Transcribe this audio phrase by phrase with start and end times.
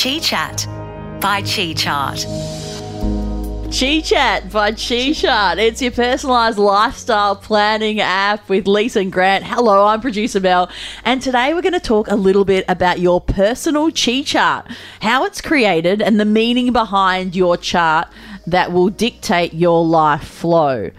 [0.00, 0.64] Chi Chat
[1.20, 2.24] by Chi Chart.
[3.76, 5.58] Chi Chat by Chi Chart.
[5.58, 9.42] It's your personalized lifestyle planning app with Lisa and Grant.
[9.42, 10.70] Hello, I'm producer Mel,
[11.04, 15.24] and today we're going to talk a little bit about your personal Chi Chart, how
[15.24, 18.06] it's created, and the meaning behind your chart
[18.46, 20.92] that will dictate your life flow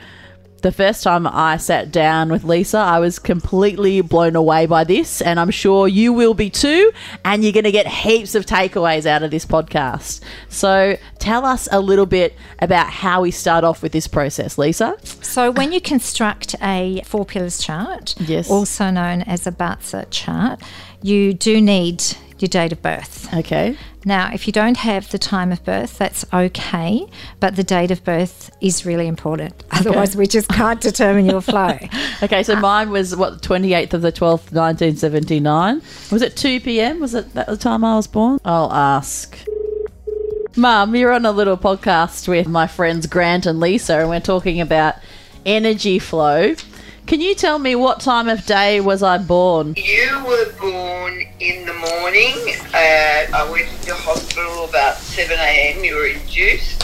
[0.61, 5.21] the first time I sat down with Lisa, I was completely blown away by this,
[5.21, 6.91] and I'm sure you will be too.
[7.25, 10.21] And you're going to get heaps of takeaways out of this podcast.
[10.49, 14.95] So, tell us a little bit about how we start off with this process, Lisa.
[15.21, 18.49] So, when you construct a four pillars chart, Yes.
[18.49, 20.61] also known as a BaZi chart,
[21.01, 22.03] you do need
[22.41, 23.33] your date of birth.
[23.33, 23.77] Okay.
[24.05, 27.05] Now, if you don't have the time of birth, that's okay,
[27.39, 29.63] but the date of birth is really important.
[29.71, 31.77] Otherwise, we just can't determine your flow.
[32.21, 35.81] Okay, so mine was what, the 28th of the 12th, 1979.
[36.11, 36.99] Was it 2 p.m.?
[36.99, 38.39] Was it that the time I was born?
[38.43, 39.37] I'll ask.
[40.57, 44.59] Mum, you're on a little podcast with my friends Grant and Lisa, and we're talking
[44.59, 44.95] about
[45.45, 46.55] energy flow.
[47.09, 49.73] Can you tell me what time of day was I born?
[49.77, 52.35] You were born in the morning.
[52.71, 55.83] Uh, I went to the hospital about 7 a.m.
[55.83, 56.83] You were induced.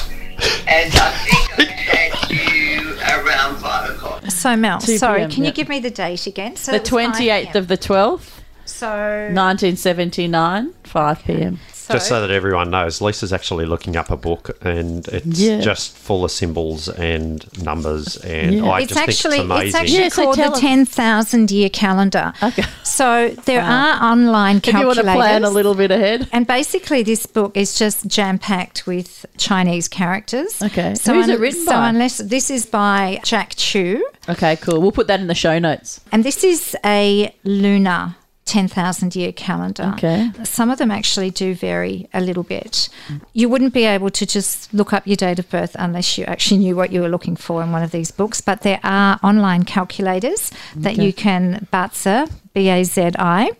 [0.67, 4.25] And I think I had you around 5 o'clock.
[4.31, 6.55] So, Mel, sorry, PM, can you give me the date again?
[6.55, 11.59] So The it was 5 28th of the 12th, So, 1979, 5 p.m.
[11.93, 15.61] Just so that everyone knows, Lisa's actually looking up a book and it's Yeah.
[15.61, 18.65] just full of symbols and numbers, and Yeah.
[18.69, 19.67] I it's just actually think it's amazing.
[19.67, 22.33] it's actually Yeah, so called tell the ten thousand year calendar.
[22.41, 22.63] Okay.
[22.83, 26.27] So there are online If you want to plan a little bit ahead.
[26.31, 30.61] And basically, this book is just jam packed with Chinese characters.
[30.61, 30.95] Okay.
[30.95, 31.89] So Who's it written so by?
[31.89, 34.81] unless this is by Jack Chu, Okay, cool.
[34.81, 35.99] We'll put that in the show notes.
[36.11, 38.15] and this is a lunar.
[38.45, 39.91] 10,000 year calendar.
[39.95, 40.31] Okay.
[40.43, 42.89] Some of them actually do vary a little bit.
[43.33, 46.59] You wouldn't be able to just look up your date of birth unless you actually
[46.59, 48.41] knew what you were looking for in one of these books.
[48.41, 53.51] But there are online calculators that you can BAZI, B A Z I,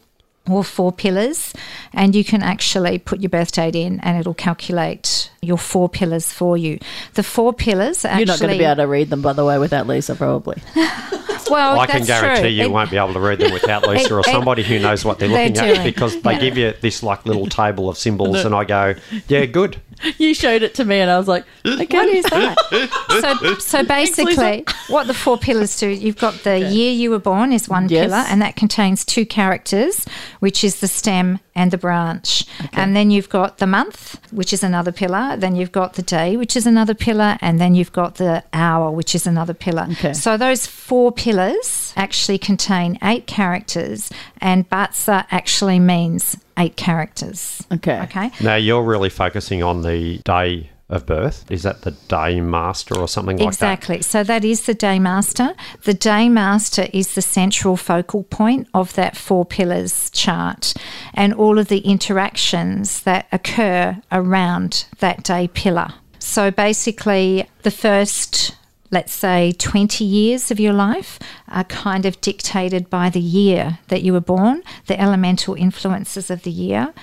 [0.48, 1.54] or four pillars,
[1.92, 6.32] and you can actually put your birth date in and it'll calculate your four pillars
[6.32, 6.78] for you.
[7.16, 8.20] The four pillars actually.
[8.20, 10.62] You're not going to be able to read them, by the way, without Lisa, probably.
[11.50, 12.50] well, I can guarantee true.
[12.50, 15.04] you It- won't be able to read them without Lisa or it- somebody who knows
[15.06, 16.40] what they're They're looking at because they Yeah.
[16.40, 18.96] give you this like little table of symbols, and I go,
[19.28, 19.78] "Yeah, good."
[20.18, 21.86] you showed it to me, and I was like, okay.
[21.98, 23.38] What is that?
[23.40, 27.54] so, so basically, what the four pillars do, you've got the year you were born
[27.54, 28.06] is one Yes.
[28.08, 30.06] pillar, and that contains two characters,
[30.42, 32.46] which is the stem and the branch.
[32.74, 35.38] And then you've got the month, which is another pillar.
[35.38, 38.92] Then you've got the day, which is another pillar, and then you've got the hour,
[38.92, 39.88] which is another pillar.
[39.92, 40.14] Okay.
[40.14, 47.66] So those four pillars actually contain eight characters, and BaZi actually means eight characters.
[47.72, 48.02] Okay.
[48.02, 48.32] Okay.
[48.42, 51.50] Now you're really focusing on the day of birth.
[51.50, 53.74] Is that the day master or something like that?
[53.74, 54.02] Exactly.
[54.04, 55.56] So that is the day master.
[55.84, 60.74] The day master is the central focal point of that four pillars chart
[61.16, 65.94] and all of the interactions that occur around that day pillar.
[66.20, 68.56] So basically, the first
[68.92, 74.04] let's say 20 years of your life are kind of dictated by the year that
[74.04, 76.94] you were born, the elemental influences of the year.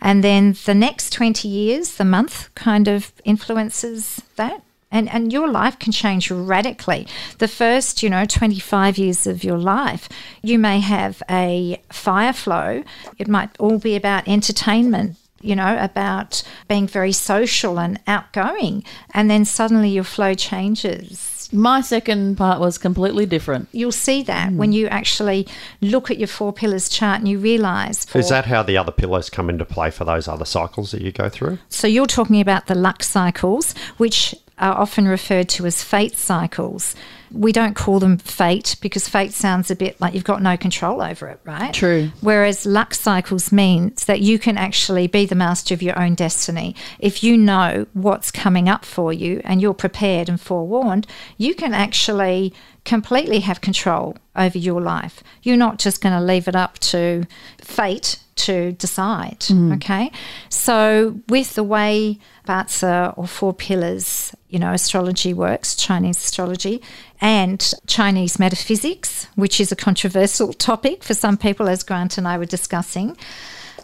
[0.00, 4.62] And then the next 20 years, the month kind of influences that.
[4.94, 7.08] And, and your life can change radically.
[7.38, 10.08] The first, you know, 25 years of your life,
[10.40, 12.84] you may have a fire flow.
[13.18, 18.84] It might all be about entertainment, you know, about being very social and outgoing.
[19.12, 21.34] And then suddenly your flow changes.
[21.52, 23.68] My second part was completely different.
[23.72, 24.58] You'll see that hmm.
[24.58, 25.48] when you actually
[25.80, 28.06] look at your four pillars chart and you realize.
[28.14, 31.10] Is that how the other pillars come into play for those other cycles that you
[31.10, 31.58] go through?
[31.68, 36.94] So you're talking about the luck cycles, which are often referred to as fate cycles.
[37.32, 41.02] We don't call them fate because fate sounds a bit like you've got no control
[41.02, 41.74] over it, right?
[41.74, 42.12] True.
[42.20, 46.76] Whereas luck cycles means that you can actually be the master of your own destiny.
[47.00, 51.74] If you know what's coming up for you and you're prepared and forewarned, you can
[51.74, 55.22] actually completely have control over your life.
[55.42, 57.26] You're not just going to leave it up to
[57.60, 59.40] fate to decide.
[59.40, 59.72] Mm-hmm.
[59.74, 60.10] Okay.
[60.48, 66.82] So, with the way BaZi or Four Pillars, you know, astrology works, Chinese astrology,
[67.20, 72.38] and Chinese metaphysics, which is a controversial topic for some people, as Grant and I
[72.38, 73.16] were discussing.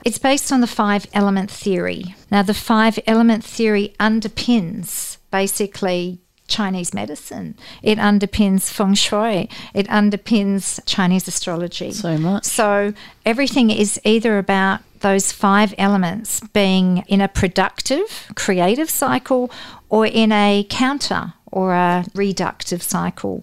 [0.05, 2.15] It's based on the five element theory.
[2.31, 6.21] Now, the five element theory underpins basically
[6.51, 7.57] Chinese medicine.
[7.83, 9.49] It underpins feng shui.
[9.73, 11.93] It underpins Chinese astrology.
[11.93, 12.45] So much.
[12.45, 12.93] So
[13.25, 19.51] everything is either about those five elements being in a productive, creative cycle
[19.89, 23.43] or in a counter or a reductive cycle.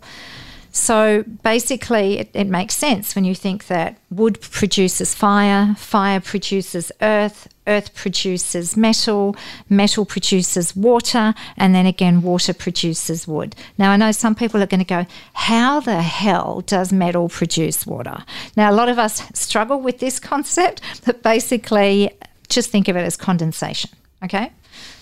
[0.77, 6.91] So basically, it, it, makes sense when you think that wood produces fire, fire produces
[7.01, 9.35] earth, earth produces metal,
[9.69, 13.55] metal produces water, and then again, water produces wood.
[13.79, 17.87] Now, I know some people are going to go, How the hell does metal produce
[17.87, 18.23] water?
[18.55, 22.11] Now, a lot of us struggle with this concept, but basically,
[22.49, 23.89] just think of it as condensation,
[24.23, 24.51] okay?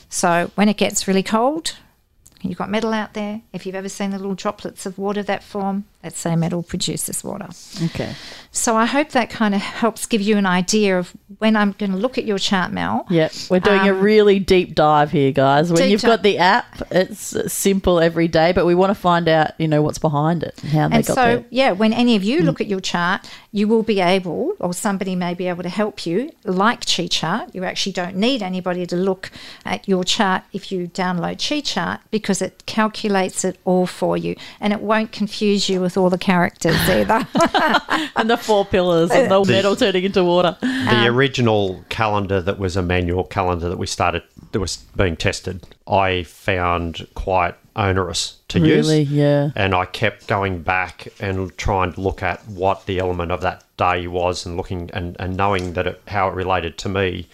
[0.08, 1.76] So when it gets really cold,
[2.42, 3.42] You've got metal out there.
[3.54, 7.24] If you've ever seen the little droplets of water that form, that's say metal produces
[7.24, 7.50] water.
[7.86, 8.14] Okay.
[8.52, 11.92] So I hope that kind of helps give you an idea of when I'm going
[11.92, 13.06] to look at your chart, Mel.
[13.10, 13.34] Yep.
[13.50, 15.74] We're doing um, a really deep dive here, guys.
[15.74, 19.60] When you've got the app, it's simple every day, but we want to find out,
[19.60, 21.46] you know, what's behind it and how they and got so, there.
[21.50, 22.46] yeah, when any of you mm.
[22.46, 26.06] look at your chart, you will be able, or somebody may be able to help
[26.06, 27.54] you, like Chi Chart.
[27.56, 29.32] You actually don't need anybody to look
[29.66, 34.36] at your chart if you download Chi Chart because it calculates it all for you
[34.60, 37.28] and it won't confuse you with all the characters either.
[38.16, 40.58] and the four pillars and the, the metal turning into water.
[40.62, 45.18] The um, original calendar that was a manual calendar that we started that was being
[45.18, 49.02] tested, I found quite onerous to really?
[49.02, 49.12] use.
[49.12, 49.50] Yeah.
[49.56, 53.64] And I kept going back and trying to look at what the element of that
[53.78, 57.28] day was and looking and, and knowing that it, how it related to me,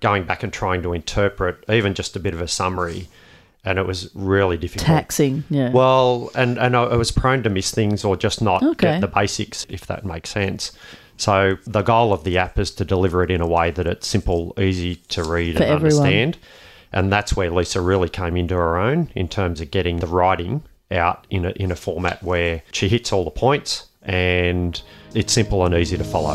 [0.00, 3.08] going back and trying to interpret even just a bit of a summary
[3.64, 4.86] and it was really difficult.
[4.86, 5.70] Taxing, yeah.
[5.70, 8.92] Well, and and I was prone to miss things or just not okay.
[8.92, 10.72] get the basics, if that makes sense.
[11.16, 14.08] So the goal of the app is to deliver it in a way that it's
[14.08, 15.98] simple, easy to read For and everyone.
[15.98, 16.38] understand.
[16.92, 20.62] And that's where Lisa really came into her own in terms of getting the writing
[20.90, 24.82] out in a, in a format where she hits all the points and
[25.14, 26.34] it's simple and easy to follow.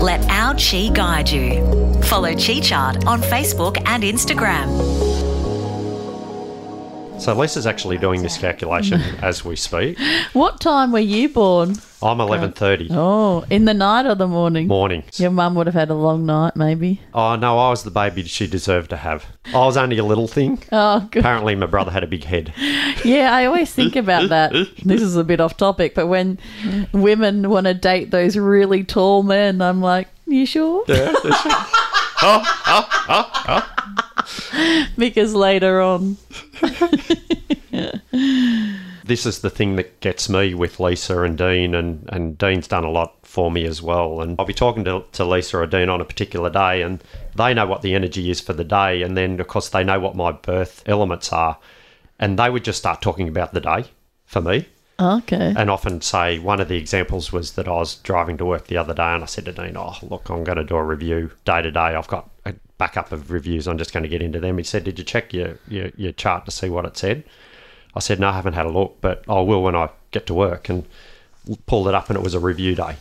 [0.00, 1.64] Let our Chi guide you.
[2.02, 5.09] Follow Chi Chart on Facebook and Instagram.
[7.20, 9.98] So Lisa's actually doing this calculation as we speak.
[10.32, 11.76] What time were you born?
[12.02, 14.66] I'm 11:30 Oh, in the night or the morning?
[14.68, 15.04] morning.
[15.16, 17.02] Your mum would have had a long night, maybe.
[17.12, 19.26] Oh no, I was the baby she deserved to have.
[19.48, 20.62] I was only a little thing.
[20.72, 21.20] Oh, good.
[21.20, 22.54] Apparently, my brother had a big head.
[23.04, 24.52] Yeah, I always think about that.
[24.84, 26.38] This is a bit off topic, but when
[26.92, 30.84] women want to date those really tall men, I'm like, you sure?
[30.88, 31.12] Yeah.
[34.98, 36.16] because later on,
[39.04, 42.84] this is the thing that gets me with Lisa and Dean, and, and Dean's done
[42.84, 44.20] a lot for me as well.
[44.20, 47.02] And I'll be talking to, to Lisa or Dean on a particular day, and
[47.34, 50.00] they know what the energy is for the day, and then of course they know
[50.00, 51.58] what my birth elements are,
[52.18, 53.84] and they would just start talking about the day
[54.26, 54.68] for me.
[54.98, 55.54] okay.
[55.56, 58.76] And often say one of the examples was that I was driving to work the
[58.76, 61.30] other day, and I said to Dean, "Oh, look, I'm going to do a review
[61.44, 61.80] day to day.
[61.80, 63.68] I've got a backup of reviews.
[63.68, 66.12] I'm just going to get into them." He said, "Did you check your your, your
[66.12, 67.22] chart to see what it said?"
[67.94, 70.34] I said, "No, I haven't had a look, but I will when I get to
[70.34, 70.84] work." And
[71.66, 72.96] pulled it up, and it was a review day.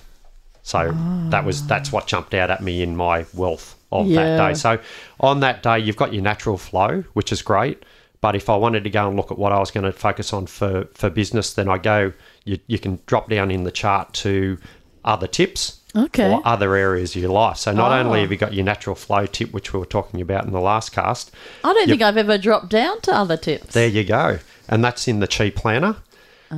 [0.63, 0.95] So
[1.29, 4.23] that was that's what jumped out at me in my wealth of Yeah.
[4.37, 4.53] that day.
[4.53, 4.79] So
[5.19, 7.83] on that day, you've got your natural flow, which is great.
[8.21, 10.33] But if I wanted to go and look at what I was going to focus
[10.33, 12.11] on for, for business, then I go,
[12.43, 14.57] you, you can drop down in the chart to
[15.05, 16.31] other tips Okay.
[16.31, 17.57] or other areas of your life.
[17.57, 17.95] So not Oh.
[17.95, 18.21] only ah.
[18.21, 20.91] have you got your natural flow tip, which we were talking about in the last
[20.91, 21.31] cast,
[21.63, 23.73] I don't think I've ever dropped down to other tips.
[23.73, 24.39] there you go.
[24.67, 25.95] And that's in the Chi Planner.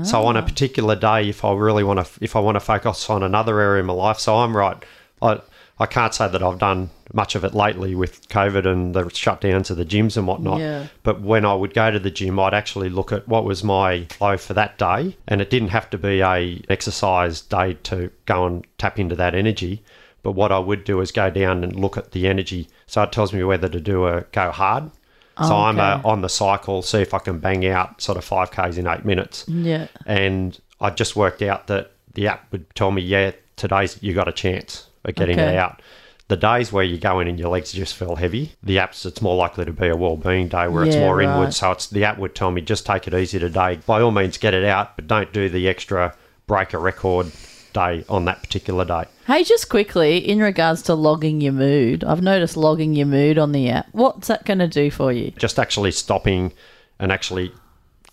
[0.04, 0.44] So on a ah.
[0.44, 3.82] particular day, if I really want to, if I want to focus on another area
[3.82, 4.78] of my life, so I'm right.
[5.22, 5.42] I
[5.82, 9.70] I can't say that I've done much of it lately with COVID and the shutdowns
[9.72, 10.60] of the gyms and whatnot.
[10.60, 10.88] Yeah.
[11.04, 14.06] But when I would go to the gym, I'd actually look at what was my
[14.06, 18.46] flow for that day, and it didn't have to be a exercise day to go
[18.46, 19.84] and tap into that energy.
[20.24, 22.68] But what I would do is go down and look at the energy.
[22.86, 24.92] So it tells me whether to do a go hard.
[25.38, 26.02] Oh, So I'm uh, Okay.
[26.10, 29.04] on the cycle, see if I can bang out sort of five k's in eight
[29.06, 29.88] minutes Yeah.
[30.06, 34.28] and I just worked out that the app would tell me, yeah, today's you got
[34.28, 35.54] a chance of getting Okay.
[35.54, 35.82] it out.
[36.28, 39.22] The days where you go in and your legs just feel heavy, the apps it's
[39.22, 41.28] more likely to be a well-being day where it's more right.
[41.28, 41.54] inward.
[41.54, 43.80] So it's the app would tell me just take it easy today.
[43.86, 46.16] By all means, get it out, but don't do the extra
[46.48, 47.32] break a record
[47.74, 49.06] day on that particular day.
[49.28, 53.52] Hey, just quickly, in regards to logging your mood, I've noticed logging your mood on
[53.52, 53.88] the app.
[53.92, 55.32] What's that going to do for you?
[55.32, 56.54] Just actually stopping
[57.00, 57.52] and actually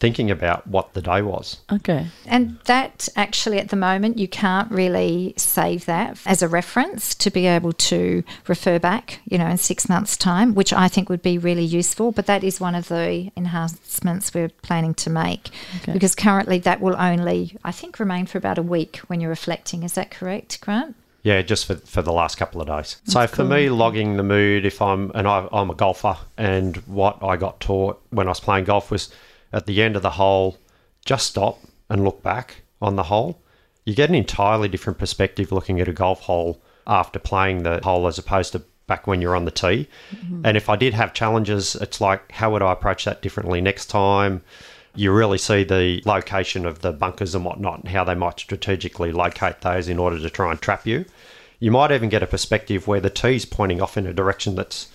[0.01, 1.57] thinking about what the day was.
[1.73, 2.07] Okay.
[2.27, 7.31] And that actually, at the moment, you can't really save that as a reference to
[7.31, 11.23] be able to refer back, you know, in six months' time, which I think would
[11.23, 12.13] be really useful.
[12.13, 15.51] But that is one of the enhancements we're planning to make
[15.83, 15.93] Okay.
[15.93, 19.83] because currently that will only, I think, remain for about a week when you're reflecting.
[19.83, 20.95] Is that correct, Grant?
[21.25, 22.97] Yeah, just for, for the last couple of days.
[23.05, 27.19] so for me, logging the mood, if I'm and I, I'm a golfer, and what
[27.23, 29.11] I got taught when I was playing golf was
[29.53, 30.59] at the end of the hole,
[31.05, 33.41] just stop and look back on the hole.
[33.85, 38.07] You get an entirely different perspective looking at a golf hole after playing the hole
[38.07, 39.89] as opposed to back when you're on the tee.
[40.11, 40.43] Mm-hmm.
[40.45, 43.87] And if I did have challenges, it's like, how would I approach that differently next
[43.87, 44.43] time?
[44.95, 49.13] You really see the location of the bunkers and whatnot, and how they might strategically
[49.13, 51.05] locate those in order to try and trap you.
[51.61, 54.89] You might even get a perspective where the tee's pointing off in a direction that's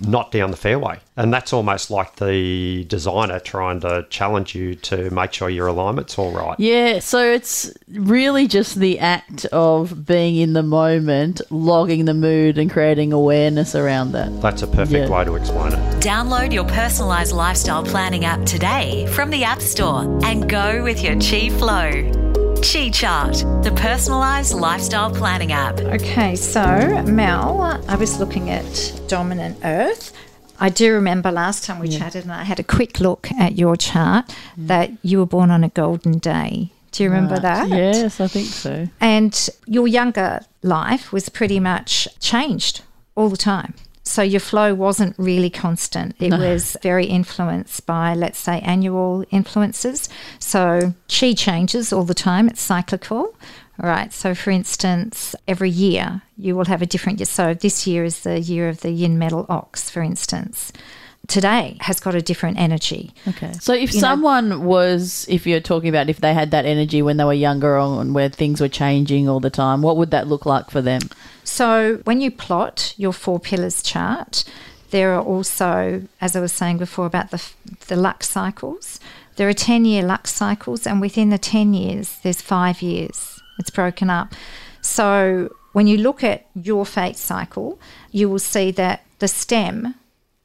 [0.00, 0.98] not down the fairway.
[1.16, 6.18] And that's almost like the designer trying to challenge you to make sure your alignment's
[6.18, 6.58] all right.
[6.58, 12.56] Yeah, so it's really just the act of being in the moment, logging the mood,
[12.58, 14.40] and creating awareness around that.
[14.40, 15.16] That's a perfect Yeah.
[15.18, 16.00] way to explain it.
[16.00, 21.14] Download your personalised lifestyle planning app today from the App Store and go with your
[21.20, 22.29] Chi Flow.
[22.62, 25.80] Chi Chart, the personalised lifestyle planning app.
[25.80, 30.12] Okay, so Mel, I was looking at dominant Earth.
[30.58, 33.76] I do remember last time we chatted, and I had a quick look at your
[33.76, 34.66] chart mm.
[34.66, 36.70] that you were born on a golden day.
[36.92, 37.68] Do you remember that?
[37.70, 38.88] Yes, I think so.
[39.00, 42.82] And your younger life was pretty much changed
[43.16, 43.72] all the time.
[44.10, 46.16] So your flow wasn't really constant.
[46.18, 50.08] It was very influenced by, let's say, annual influences.
[50.40, 52.48] So chi changes all the time.
[52.48, 53.34] It's cyclical.
[53.78, 54.12] Right.
[54.12, 57.26] So, for instance, every year you will have a different year.
[57.26, 60.70] So, this year is the year of the yin metal ox, for instance.
[61.30, 63.12] Today has got a different energy.
[63.28, 63.52] Okay.
[63.60, 67.00] So if You know- someone was, if you're talking about if they had that energy
[67.02, 70.26] when they were younger on where things were changing all the time, what would that
[70.26, 71.02] look like for them?
[71.44, 74.44] So when you plot your four pillars chart,
[74.90, 77.40] there are also, as I was saying before, about the
[77.86, 78.98] the luck cycles.
[79.36, 83.40] There are ten year luck cycles, and within the ten years, there's five years.
[83.60, 84.34] It's broken up.
[84.80, 87.78] So when you look at your fate cycle,
[88.10, 89.94] you will see that the stem,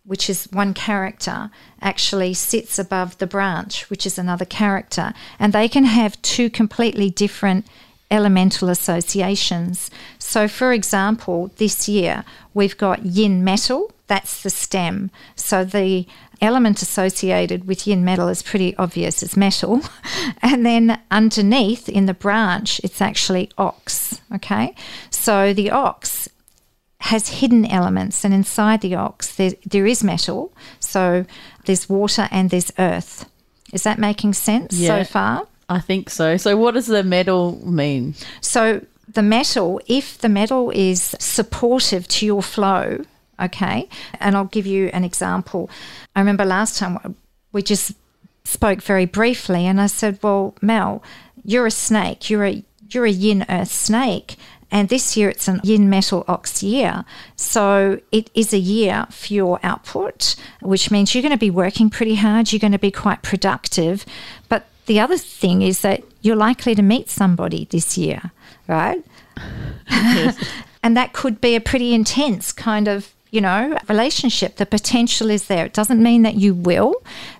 [0.05, 1.49] which is one character,
[1.81, 7.09] actually sits above the branch, which is another character, and they can have two completely
[7.09, 7.65] different
[8.11, 9.89] elemental associations.
[10.19, 15.09] So, for example, this year we've got yin metal, that's the stem.
[15.35, 16.05] So, the
[16.41, 19.81] element associated with yin metal is pretty obvious, it's metal.
[20.41, 24.21] And then underneath in the branch, it's actually ox.
[24.33, 24.75] Okay.
[25.09, 26.24] So, the ox
[27.11, 30.51] has hidden elements, and inside the ox, there, there is metal.
[30.79, 31.25] So,
[31.65, 33.29] there's water and there's earth.
[33.73, 34.99] Is that making sense Yeah.
[34.99, 35.47] so far?
[35.67, 36.37] I think so.
[36.37, 38.13] So what does the metal mean?
[38.39, 38.81] So
[39.11, 43.03] the metal, if the metal is supportive to your flow,
[43.41, 45.69] okay, and I'll give you an example.
[46.15, 47.15] I remember last time
[47.51, 47.93] we just
[48.43, 51.01] spoke very briefly, and I said, "Well, Mel,
[51.43, 52.29] you're a snake.
[52.29, 54.35] You're a you're a yin earth snake."
[54.75, 57.05] And this year it's an yin metal ox year.
[57.37, 61.89] So it is a year for your output, which means you're going to be working
[61.89, 62.51] pretty hard.
[62.51, 64.05] You're going to be quite productive.
[64.49, 68.31] But the other thing is that you're likely to meet somebody this year,
[68.67, 69.01] right?
[70.83, 74.57] and that could be a pretty intense kind of, you know, relationship.
[74.57, 75.65] The potential is there.
[75.67, 76.95] It doesn't mean that you will,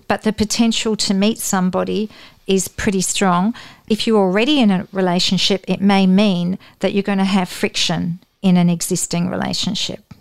[0.08, 2.08] but the potential to meet somebody
[2.46, 3.54] is pretty strong.
[3.88, 8.18] If you're already in a relationship, it may mean that you're going to have friction
[8.42, 10.12] in an existing relationship.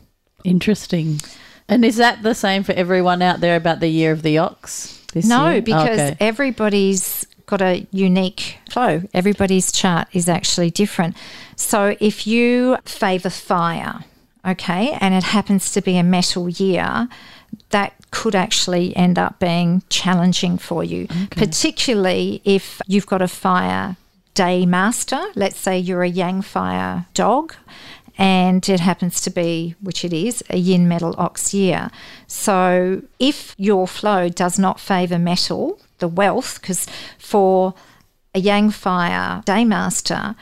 [0.44, 1.20] Interesting.
[1.68, 5.02] And is that the same for everyone out there about the year of the ox?
[5.14, 5.62] This No, year?
[5.62, 6.18] because Okay.
[6.20, 9.02] everybody's got a unique flow.
[9.14, 11.16] Everybody's chart is actually different.
[11.56, 14.04] So if you favor fire,
[14.48, 17.08] okay, and it happens to be a metal year,
[17.76, 23.98] that could actually end up being challenging for you, particularly if you've got a fire
[24.34, 25.22] day master.
[25.36, 27.54] Let's say you're a yang fire dog
[28.18, 31.92] and it happens to be, which it is, a yin metal ox year.
[32.28, 37.74] So if your flow does not favour metal, the wealth, because for
[38.34, 40.36] a yang fire day master,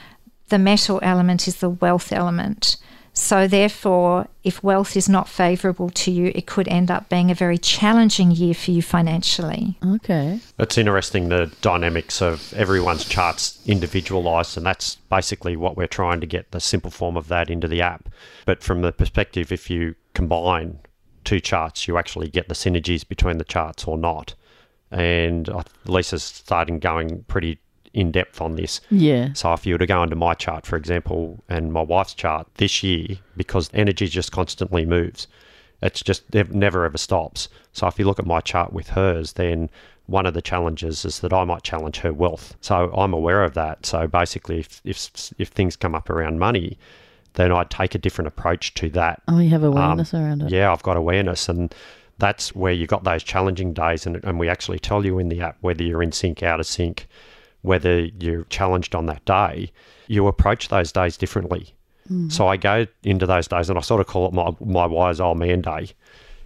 [0.49, 2.77] the metal element is the wealth element.
[3.13, 7.35] So therefore, if wealth is not favourable to you, it could end up being a
[7.35, 9.77] very challenging year for you financially.
[9.85, 10.39] okay.
[10.57, 16.27] It's interesting the dynamics of everyone's charts individualized, and that's basically what we're trying to
[16.27, 18.09] get the simple form of that into the app.
[18.45, 20.79] But from the perspective, if you combine
[21.23, 24.33] two charts, you actually get the synergies between the charts or not.
[24.91, 27.59] And uh, Lisa's starting going pretty
[27.93, 28.81] in depth on this.
[28.89, 29.33] Yeah.
[29.33, 32.47] So if you were to go into my chart, for example, and my wife's chart
[32.55, 35.27] this year, because energy just constantly moves,
[35.81, 37.49] it's just it never ever stops.
[37.71, 39.69] So if you look at my chart with hers, then
[40.05, 42.55] one of the challenges is that I might challenge her wealth.
[42.61, 43.85] So I'm aware of that.
[43.85, 46.77] So basically, if if if things come up around money,
[47.33, 49.21] then I'd take a different approach to that.
[49.27, 50.51] Oh, you have Um, awareness around it.
[50.51, 51.73] Yeah, I've got awareness, and
[52.17, 55.41] that's where you got those challenging days, and, and we actually tell you in the
[55.41, 57.07] app whether you're in sync, out of sync,
[57.63, 59.71] whether you're challenged on that day.
[60.07, 61.73] You approach those days differently.
[62.07, 62.29] Hmm.
[62.29, 65.19] So I go into those days, and I sort of call it my my wise
[65.19, 65.89] old man day,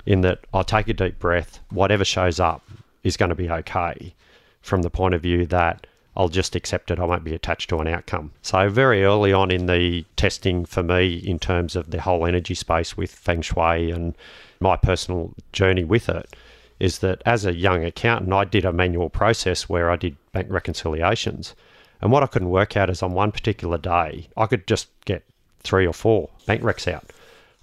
[0.05, 1.59] in that I take a deep breath.
[1.69, 2.63] Whatever shows up
[3.03, 4.13] is going to be okay,
[4.61, 6.99] from the point of view that I'll just accept it.
[6.99, 8.31] I won't be attached to an outcome.
[8.41, 12.55] So very early on in the testing for me, in terms of the whole energy
[12.55, 14.15] space with Feng Shui and
[14.59, 16.35] my personal journey with it,
[16.79, 20.47] is that as a young accountant, I did a manual process where I did bank
[20.49, 21.55] reconciliations.
[22.01, 25.23] And what I couldn't work out is on one particular day, I could just get
[25.61, 27.05] three or four bank recs out.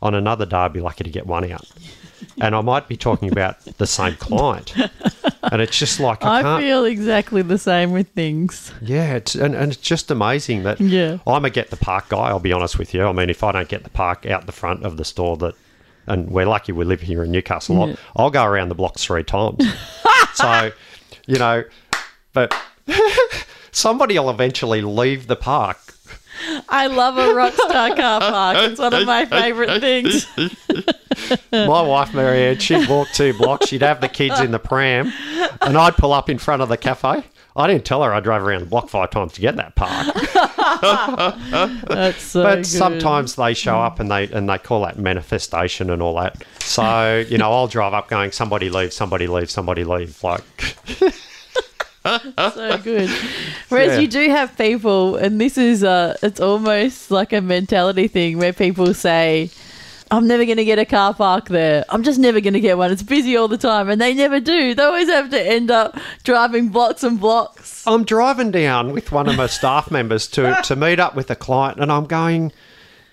[0.02, 1.66] On another day, I'd be lucky to get one out.
[2.40, 4.74] And I might be talking about the same client.
[5.42, 8.72] And it's just like, I, I feel exactly the same with things.
[8.80, 11.18] Yeah, it's, and, and it's just amazing that Yeah.
[11.26, 12.28] I'm a get the park guy.
[12.28, 13.04] I'll be honest with you.
[13.04, 15.54] I mean, if I don't get the park out the front of the store, that
[16.06, 19.24] and we're lucky we live here in Newcastle, I'll, I'll go around the blocks three
[19.24, 19.64] times.
[20.34, 20.72] so,
[21.26, 21.64] you know,
[22.32, 22.54] but
[23.72, 25.78] somebody will eventually leave the park.
[26.68, 28.56] I love a rock star car park.
[28.58, 30.26] It's one of my favourite things.
[31.52, 33.68] My wife Marianne, she'd walk two blocks.
[33.68, 35.12] She'd have the kids in the pram,
[35.62, 37.22] and I'd pull up in front of the cafe.
[37.56, 40.06] I didn't tell her I drove around the block five times to get that park.
[41.88, 42.66] That's so but good.
[42.66, 46.42] sometimes they show up and they and they call that manifestation and all that.
[46.60, 50.20] So you know, I'll drive up going, somebody leave, somebody leave, somebody leave.
[50.24, 50.42] Like,
[52.04, 53.08] so good.
[53.68, 53.98] Whereas Yeah.
[54.00, 58.52] you do have people, and this is uh it's almost like a mentality thing where
[58.52, 59.50] people say,
[60.14, 61.84] I'm never going to get a car park there.
[61.88, 62.92] I'm just never going to get one.
[62.92, 63.88] It's busy all the time.
[63.90, 64.72] And they never do.
[64.72, 67.84] They always have to end up driving blocks and blocks.
[67.84, 71.36] I'm driving down with one of my staff members to to meet up with a
[71.36, 72.52] client, and I'm going,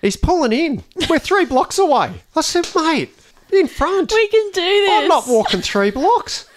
[0.00, 0.84] he's pulling in.
[1.10, 2.22] We're three blocks away.
[2.36, 3.12] I said, mate,
[3.52, 4.12] in front.
[4.12, 5.02] We can do this.
[5.02, 6.48] I'm not walking three blocks.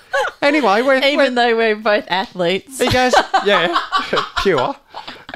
[0.44, 2.80] Anyway, we're, we're Even though we're both athletes.
[2.80, 3.14] He goes,
[3.46, 3.78] yeah,
[4.44, 4.76] pure.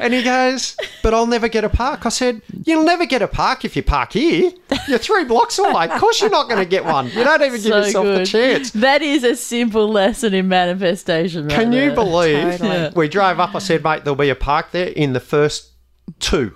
[0.02, 2.06] And he goes, but I'll never get a park.
[2.06, 4.52] I said, you'll never get a park if you park here.
[4.88, 5.88] You're three blocks away.
[5.90, 7.08] Of course you're not going to get one.
[7.08, 8.72] You don't even give So yourself the chance.
[8.72, 11.48] That is a simple lesson in manifestation.
[11.48, 12.58] right Can you believe?
[12.58, 12.92] Totally.
[12.96, 13.56] We drove up.
[13.56, 15.72] I said, mate, there'll be a park there in the first
[16.20, 16.54] two.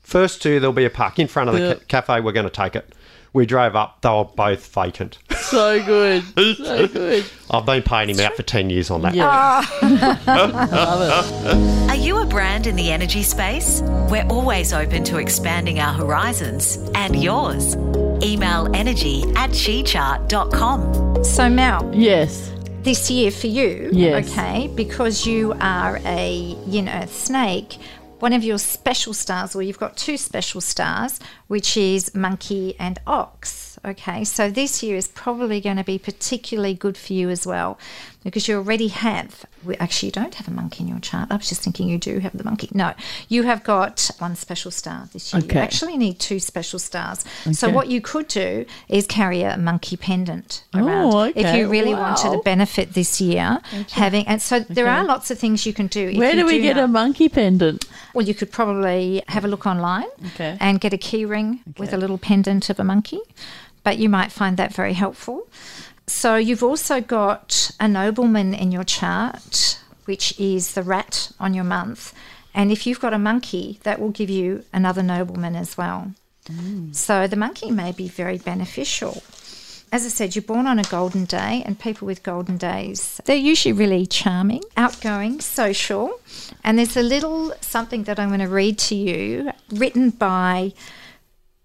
[0.00, 1.74] First two, there'll be a park in front of the Yeah.
[1.74, 2.20] ca- cafe.
[2.20, 2.94] We're going to take it.
[3.32, 4.00] We drove up.
[4.02, 5.18] They were both vacant.
[5.50, 6.22] So good.
[6.56, 7.24] So good.
[7.50, 9.14] I've been paying him out for 10 years on that.
[9.14, 9.64] Yeah.
[10.26, 11.00] Love
[11.44, 11.90] it.
[11.90, 13.82] Are you a brand in the energy space?
[14.10, 17.76] We're always open to expanding our horizons and yours.
[18.22, 21.24] Email energy at chichart.com.
[21.24, 22.50] So, Mel, Yes.
[22.82, 24.30] this year for you, Yes.
[24.30, 27.78] okay, because you are a, you know, snake,
[28.24, 32.98] one of your special stars, or you've got two special stars, which is monkey and
[33.06, 34.24] ox, okay?
[34.24, 37.78] So this year is probably going to be particularly good for you as well
[38.24, 41.28] because you already have, well, actually, you don't have a monkey in your chart.
[41.30, 42.68] I was just thinking you do have the monkey.
[42.72, 42.94] No,
[43.28, 45.42] you have got one special star this year.
[45.44, 45.54] Okay.
[45.56, 47.24] You actually need two special stars.
[47.52, 51.94] So what you could do is carry a monkey pendant Oh, around if you really
[51.94, 52.36] wanted Wow.
[52.36, 53.60] to benefit this year
[53.92, 56.76] having and so there are lots of things you can do Where do we get
[56.76, 57.84] know- a monkey pendant?
[58.14, 60.56] well you could probably have a look online Okay.
[60.60, 63.20] and get a key ring with a little pendant of a monkey
[63.82, 65.46] but you might find that very helpful
[66.06, 71.64] so you've also got a nobleman in your chart which is the rat on your
[71.64, 72.14] month
[72.54, 76.12] and if you've got a monkey that will give you another nobleman as well
[76.46, 76.94] mm.
[76.94, 79.22] so the monkey may be very beneficial
[79.94, 83.36] as I said, you're born on a golden day, and people with golden days, they're
[83.36, 86.18] usually really charming, outgoing, social.
[86.64, 90.72] And there's a little something that I'm going to read to you, written by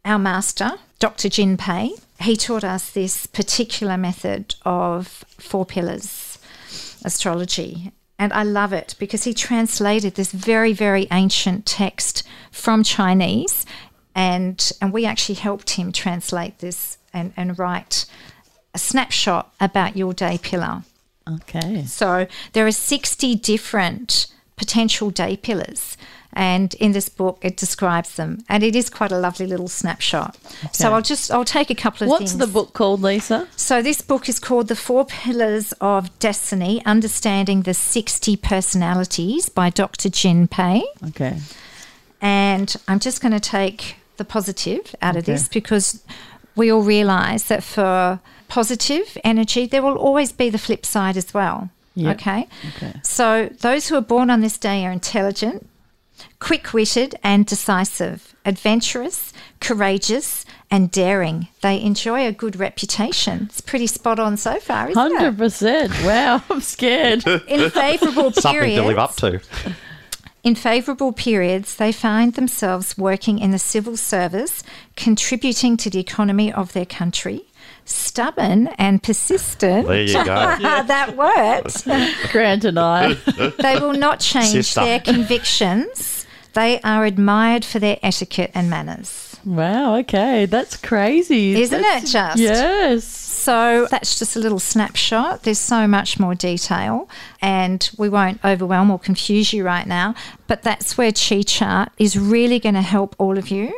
[0.05, 1.27] our master, Dr.
[1.27, 1.93] Jin Pei.
[2.21, 6.37] He taught us this particular method of four pillars
[7.03, 7.91] astrology.
[8.17, 13.65] And I love it because he translated this very, very ancient text from Chinese.
[14.13, 18.05] And, and we actually helped him translate this and, and write
[18.73, 20.83] a snapshot about your day pillar.
[21.27, 21.85] Okay.
[21.85, 24.27] So there are 60 different
[24.57, 25.95] potential day pillars.
[26.33, 28.43] And in this book, it describes them.
[28.47, 30.37] And it is quite a lovely little snapshot.
[30.71, 32.37] So I'll just, I'll take a couple of What's things.
[32.37, 33.47] the book called, Lisa?
[33.55, 39.69] So this book is called The Four Pillars of Destiny, Understanding the 60 Personalities by
[39.71, 40.09] Dr.
[40.09, 40.83] Jin Pei.
[41.09, 41.39] Okay.
[42.21, 46.03] And I'm just going to take the positive out of this because
[46.55, 51.33] we all realize that for positive energy, there will always be the flip side as
[51.33, 51.69] well.
[51.95, 52.15] Yep.
[52.17, 52.47] Okay.
[52.75, 52.93] Okay.
[53.03, 55.67] So those who are born on this day are intelligent,
[56.39, 61.47] quick witted and decisive, adventurous, courageous, and daring.
[61.61, 63.43] They enjoy a good reputation.
[63.49, 65.37] It's pretty spot on so far, isn't Hundred it?
[65.37, 65.91] percent.
[66.03, 67.25] Wow, I'm scared.
[67.25, 69.41] In favourable Something to live up to.
[70.43, 74.63] In favourable periods, they find themselves working in the civil service,
[74.95, 77.41] contributing to the economy of their country.
[77.85, 79.87] Stubborn and persistent.
[79.87, 80.23] There you go.
[80.25, 82.31] that worked.
[82.31, 83.13] Grant and I.
[83.13, 84.81] They will not change Sister.
[84.81, 86.25] their convictions.
[86.53, 89.37] They are admired for their etiquette and manners.
[89.45, 89.95] Wow.
[89.97, 92.37] Okay, that's crazy, Isn't That's- it just?
[92.37, 93.05] Yes.
[93.49, 95.41] So that's just a little snapshot.
[95.41, 97.09] There's so much more detail,
[97.41, 100.13] and we won't overwhelm or confuse you right now.
[100.45, 103.73] But that's where Chi Chart is really going to help all of you.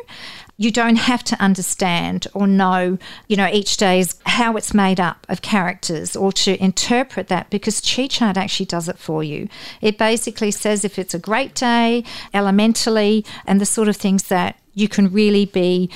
[0.57, 2.97] You don't have to understand or know,
[3.29, 7.79] you know, each day's how it's made up of characters or to interpret that because
[7.79, 9.47] Chi Chart actually does it for you.
[9.79, 12.03] It basically says if it's a great day,
[12.33, 15.89] elementally, and the sort of things that you can really be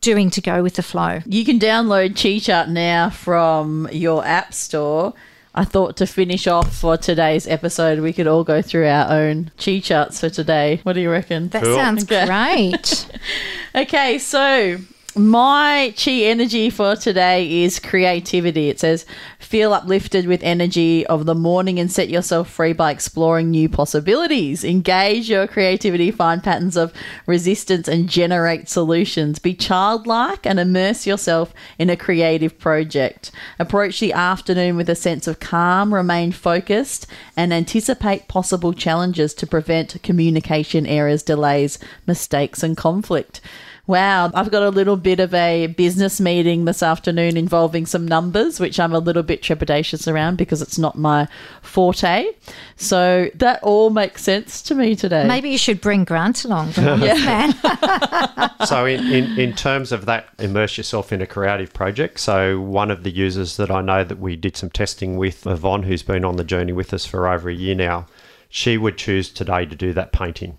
[0.00, 1.20] doing to go with the flow.
[1.26, 5.14] You can download Chi Chart now from your app store.
[5.54, 9.50] I thought to finish off for today's episode, we could all go through our own
[9.58, 10.80] Chi Charts for today.
[10.84, 11.48] What do you reckon?
[11.48, 11.74] That Cool.
[11.76, 12.24] sounds Okay.
[12.26, 13.06] great.
[13.74, 14.78] Okay, so
[15.16, 18.68] my chi energy for today is creativity.
[18.68, 19.04] It says,
[19.38, 24.62] feel uplifted with energy of the morning and set yourself free by exploring new possibilities.
[24.62, 26.92] Engage your creativity, find patterns of
[27.26, 29.38] resistance, and generate solutions.
[29.38, 33.32] Be childlike and immerse yourself in a creative project.
[33.58, 39.46] Approach the afternoon with a sense of calm, remain focused, and anticipate possible challenges to
[39.46, 43.40] prevent communication errors, delays, mistakes, and conflict.
[43.90, 48.60] Wow, I've got a little bit of a business meeting this afternoon involving some numbers,
[48.60, 51.26] which I'm a little bit trepidatious around because it's not my
[51.60, 52.26] forte.
[52.76, 55.26] So that all makes sense to me today.
[55.26, 56.70] Maybe you should bring Grant along.
[56.70, 57.52] The numbers man.
[58.66, 62.90] so in, in, in terms of that immerse yourself in a creative project so one
[62.90, 66.24] of the users that i know that we did some testing with yvonne who's been
[66.24, 68.06] on the journey with us for over a year now
[68.48, 70.58] she would choose today to do that painting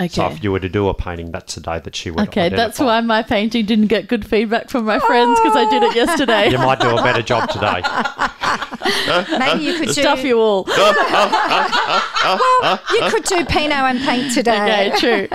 [0.00, 0.08] Okay.
[0.08, 2.48] so if you were to do a painting that's the day that she would Okay,
[2.48, 5.94] that's why my painting didn't get good feedback from my friends because I did it
[6.04, 6.48] yesterday.
[6.50, 7.82] you might do a better job today
[9.38, 9.92] Maybe you could do.
[9.92, 10.64] Stuff you all.
[10.68, 10.92] well,
[12.92, 14.92] You could do Pinot and paint today.
[14.92, 15.28] Okay, true.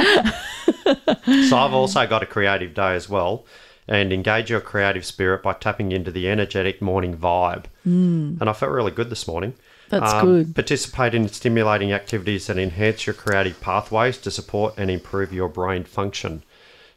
[1.47, 3.45] so I've also got a creative day as well,
[3.88, 7.65] and engage your creative spirit by tapping into the energetic morning vibe.
[7.88, 8.41] Mm.
[8.41, 9.54] And I felt really good this morning.
[9.91, 10.56] Um, That's good.
[10.56, 15.84] Participate in stimulating activities that enhance your creative pathways to support and improve your brain
[15.84, 16.43] function.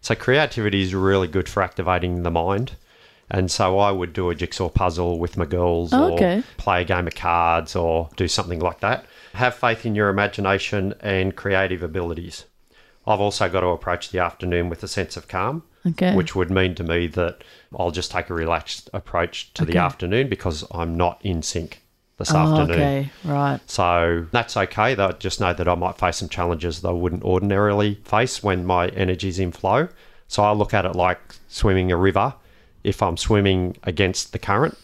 [0.00, 2.72] So creativity is really good for activating the mind.
[3.30, 6.42] And so I would do a jigsaw puzzle with my girls Oh, or okay.
[6.56, 9.04] play a game of cards or do something like that.
[9.34, 12.46] Have faith in your imagination and creative abilities.
[13.06, 16.14] I've also got to approach the afternoon with a sense of calm, Okay.
[16.14, 17.44] which would mean to me that
[17.78, 21.82] I'll just take a relaxed approach to the afternoon because I'm not in sync
[22.18, 22.70] this Oh, afternoon.
[22.70, 23.60] okay, right.
[23.66, 24.94] So that's okay.
[24.94, 28.66] Though just know that I might face some challenges that I wouldn't ordinarily face when
[28.66, 29.88] my energy's in flow.
[30.26, 32.34] So I look at it like swimming a river.
[32.84, 34.76] If I'm swimming against the current,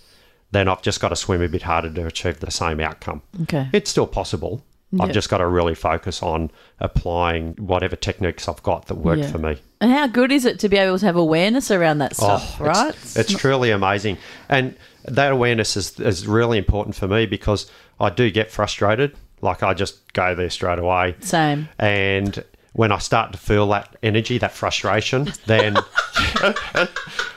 [0.53, 3.23] then I've just got to swim a bit harder to achieve the same outcome.
[3.43, 3.69] Okay.
[3.73, 4.65] It's still possible.
[5.01, 9.31] I've just got to really focus on applying whatever techniques I've got that work Yeah.
[9.31, 9.57] for me.
[9.81, 12.61] And how good is it to be able to have awareness around that oh, stuff,
[12.61, 12.89] Oh, right?
[12.95, 14.19] It's, it's truly amazing.
[14.49, 19.17] And that awareness is, is really important for me because I do get frustrated.
[19.41, 21.17] Like I just go there straight away.
[21.21, 21.69] Same.
[21.79, 25.77] And when I start to feel that energy, that frustration, then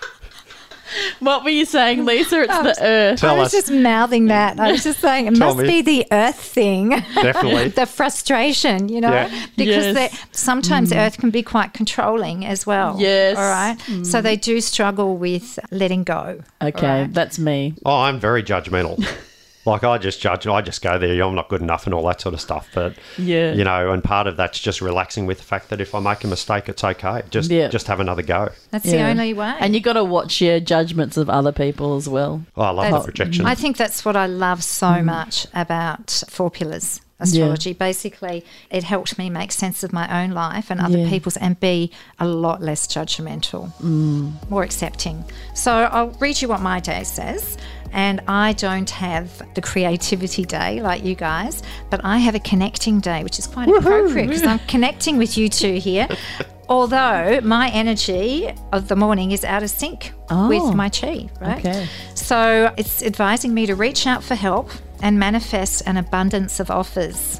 [1.19, 2.41] What were you saying, Lisa?
[2.41, 3.23] It's the um, earth.
[3.23, 3.51] I was us.
[3.53, 4.60] just mouthing that.
[4.60, 5.67] I was just saying it Tell must me.
[5.67, 6.89] be the earth thing.
[6.89, 7.69] Definitely.
[7.81, 9.45] the frustration, you know, Yeah.
[9.55, 9.95] because Yes.
[9.95, 10.97] they sometimes mm.
[10.97, 12.95] earth can be quite controlling as well.
[12.99, 13.38] Yes.
[13.38, 13.77] All right.
[14.05, 14.23] So mm.
[14.23, 16.41] they do struggle with letting go.
[16.62, 17.13] Okay, Right.
[17.13, 17.73] that's me.
[17.86, 19.05] oh, I'm very judgmental.
[19.67, 22.21] like I just judge, I just go there, I'm not good enough and all that
[22.21, 22.67] sort of stuff.
[22.73, 23.53] But, Yeah.
[23.53, 26.23] you know, and part of that's just relaxing with the fact that if I make
[26.23, 27.21] a mistake, it's okay.
[27.30, 27.67] Just, Yeah.
[27.67, 28.49] just have another go.
[28.71, 29.53] That's the only way.
[29.60, 32.43] And you got to watch your judgments of other people as well.
[32.56, 33.45] Oh, I love That's- that rejection.
[33.45, 35.06] I think that's what I love so mm.
[35.06, 37.73] much about Four Pillars astrology.
[37.73, 41.10] Basically, it helped me make sense of my own life and other Yeah.
[41.10, 44.49] people's and be a lot less judgmental, mm.
[44.49, 45.25] more accepting.
[45.53, 47.58] So I'll read you what my day says.
[47.91, 53.00] And I don't have the creativity day like you guys, but I have a connecting
[53.00, 56.08] day, which is quite appropriate because I'm connecting with you two here.
[56.69, 60.50] Although my energy of the morning is out of sync Oh.
[60.50, 61.60] with my chi, right?
[61.65, 61.88] Okay.
[62.13, 64.69] So it's advising me to reach out for help
[65.02, 67.39] and manifest an abundance of offers.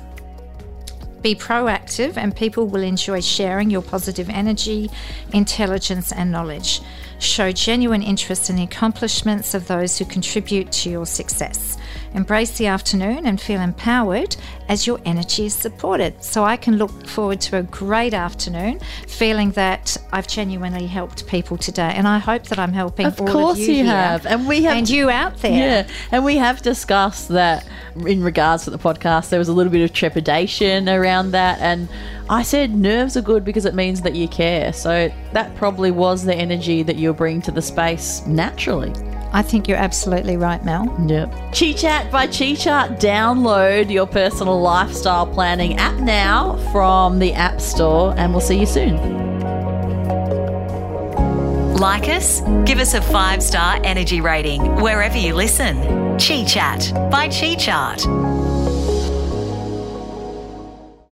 [1.21, 4.89] Be proactive, and people will enjoy sharing your positive energy,
[5.34, 6.82] intelligence, and knowledge.
[7.19, 11.77] Show genuine interest in the accomplishments of those who contribute to your success.
[12.13, 14.36] Embrace the afternoon and feel empowered
[14.70, 16.24] as your energy is supported.
[16.24, 21.58] So I can look forward to a great afternoon, feeling that I've genuinely helped people
[21.58, 23.06] today, and I hope that I'm helping.
[23.06, 24.26] Of course of you, you have.
[24.26, 25.86] And we have and you out there.
[25.86, 27.67] Yeah, and we have discussed that
[28.06, 29.30] in regards to the podcast.
[29.30, 31.88] There was a little bit of trepidation around that, and
[32.30, 34.74] I said nerves are good because it means that you care.
[34.74, 38.93] So that probably was the energy that you're bringing to the space naturally.
[39.32, 40.86] I think you're absolutely right, Mel.
[41.08, 41.32] Yep.
[41.54, 42.92] Chi Chat by Chi Chart.
[42.92, 48.66] Download your personal lifestyle planning app now from the App Store, and we'll see you
[48.66, 48.96] soon.
[51.76, 52.42] Like us?
[52.66, 55.78] Give us a five star energy rating wherever you listen.
[56.18, 58.37] Chi Chat by Chi Chart.